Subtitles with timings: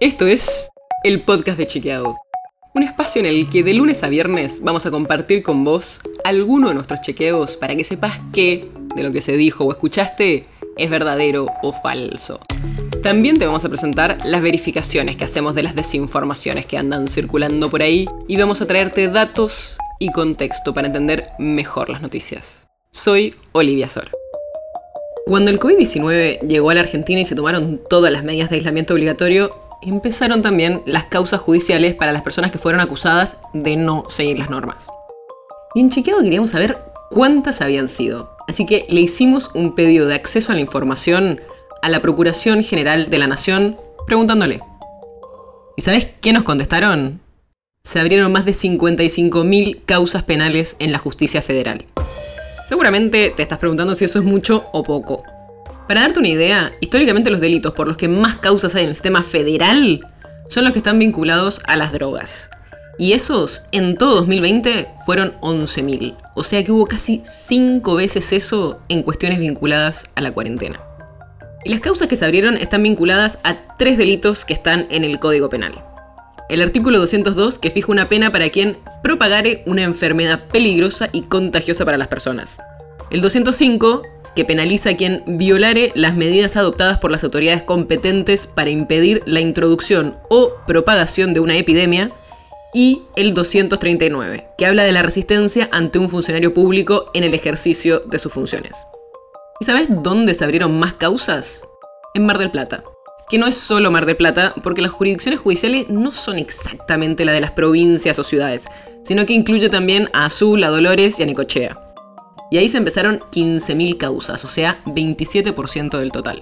[0.00, 0.70] Esto es
[1.04, 2.16] el podcast de Chequeado.
[2.74, 6.66] Un espacio en el que de lunes a viernes vamos a compartir con vos alguno
[6.66, 10.42] de nuestros chequeos para que sepas qué de lo que se dijo o escuchaste
[10.76, 12.40] es verdadero o falso.
[13.04, 17.70] También te vamos a presentar las verificaciones que hacemos de las desinformaciones que andan circulando
[17.70, 22.66] por ahí y vamos a traerte datos y contexto para entender mejor las noticias.
[22.90, 24.10] Soy Olivia Sor.
[25.26, 28.92] Cuando el COVID-19 llegó a la Argentina y se tomaron todas las medidas de aislamiento
[28.92, 34.38] obligatorio, empezaron también las causas judiciales para las personas que fueron acusadas de no seguir
[34.38, 34.86] las normas.
[35.74, 36.78] Y en Chequeado queríamos saber
[37.10, 41.40] cuántas habían sido, así que le hicimos un pedido de acceso a la información
[41.82, 44.60] a la Procuración General de la Nación preguntándole.
[45.76, 47.20] ¿Y sabes qué nos contestaron?
[47.82, 51.84] Se abrieron más de 55.000 causas penales en la justicia federal.
[52.66, 55.24] Seguramente te estás preguntando si eso es mucho o poco.
[55.86, 58.94] Para darte una idea, históricamente los delitos por los que más causas hay en el
[58.94, 60.00] sistema federal
[60.48, 62.50] son los que están vinculados a las drogas.
[62.98, 66.16] Y esos, en todo 2020, fueron 11.000.
[66.34, 70.80] O sea que hubo casi 5 veces eso en cuestiones vinculadas a la cuarentena.
[71.64, 75.18] Y las causas que se abrieron están vinculadas a tres delitos que están en el
[75.18, 75.82] Código Penal
[76.48, 81.84] el artículo 202 que fija una pena para quien propagare una enfermedad peligrosa y contagiosa
[81.84, 82.58] para las personas.
[83.10, 84.02] El 205
[84.34, 89.40] que penaliza a quien violare las medidas adoptadas por las autoridades competentes para impedir la
[89.40, 92.10] introducción o propagación de una epidemia.
[92.72, 98.00] Y el 239, que habla de la resistencia ante un funcionario público en el ejercicio
[98.00, 98.84] de sus funciones.
[99.60, 101.62] ¿Y sabes dónde se abrieron más causas?
[102.14, 102.82] En Mar del Plata
[103.28, 107.32] que no es solo Mar del Plata, porque las jurisdicciones judiciales no son exactamente la
[107.32, 108.66] de las provincias o ciudades,
[109.02, 111.83] sino que incluye también a Azul, a Dolores y a Nicochea.
[112.54, 116.40] Y ahí se empezaron 15.000 causas, o sea, 27% del total.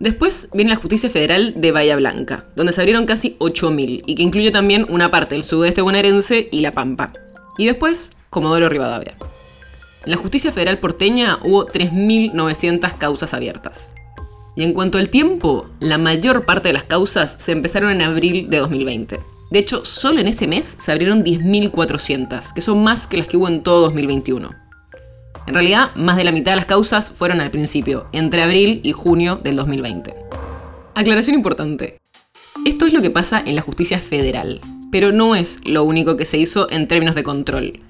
[0.00, 4.24] Después viene la Justicia Federal de Bahía Blanca, donde se abrieron casi 8.000 y que
[4.24, 7.12] incluye también una parte del sudeste bonaerense y La Pampa.
[7.58, 9.16] Y después, Comodoro Rivadavia.
[10.04, 13.90] En la Justicia Federal porteña hubo 3.900 causas abiertas.
[14.56, 18.50] Y en cuanto al tiempo, la mayor parte de las causas se empezaron en abril
[18.50, 19.20] de 2020.
[19.52, 23.36] De hecho, solo en ese mes se abrieron 10.400, que son más que las que
[23.36, 24.69] hubo en todo 2021.
[25.46, 28.92] En realidad, más de la mitad de las causas fueron al principio, entre abril y
[28.92, 30.14] junio del 2020.
[30.94, 31.98] Aclaración importante.
[32.66, 34.60] Esto es lo que pasa en la justicia federal,
[34.92, 37.80] pero no es lo único que se hizo en términos de control.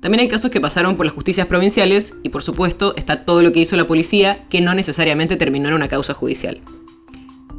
[0.00, 3.52] También hay casos que pasaron por las justicias provinciales y por supuesto está todo lo
[3.52, 6.60] que hizo la policía que no necesariamente terminó en una causa judicial.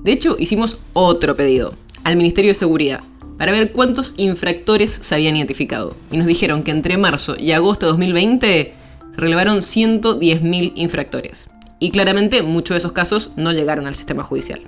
[0.03, 3.01] De hecho, hicimos otro pedido al Ministerio de Seguridad
[3.37, 5.95] para ver cuántos infractores se habían identificado.
[6.11, 8.80] Y nos dijeron que entre marzo y agosto de 2020
[9.13, 11.47] se relevaron 110.000 infractores.
[11.79, 14.61] Y claramente muchos de esos casos no llegaron al sistema judicial.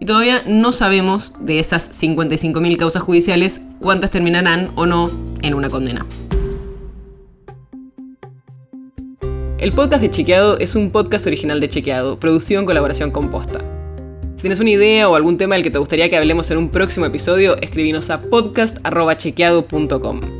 [0.00, 5.10] Y todavía no sabemos de esas 55.000 causas judiciales cuántas terminarán o no
[5.42, 6.06] en una condena.
[9.58, 13.58] El podcast de Chequeado es un podcast original de Chequeado, producido en colaboración con Posta.
[14.36, 16.70] Si tienes una idea o algún tema del que te gustaría que hablemos en un
[16.70, 20.39] próximo episodio, escribinos a podcast.chequeado.com.